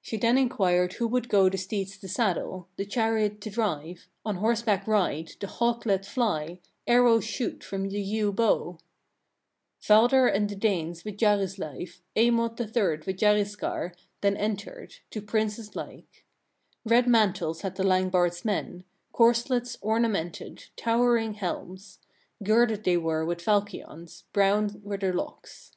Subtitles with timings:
[0.00, 4.36] She then inquired who would go the steeds to saddle, the chariot to drive, on
[4.36, 8.78] horseback ride, the hawk let fly, arrows shoot from the yew bow?
[9.90, 10.12] 19.
[10.20, 15.74] Valdar and the Danes with Jarizleif, Eymod the third with Jarizkar, then entered, to princes
[15.74, 16.24] like.
[16.84, 21.98] Red mantles had the Langbard's men, corslets ornamented, towering helms;
[22.44, 25.72] girded they were with falchions, brown were their locks.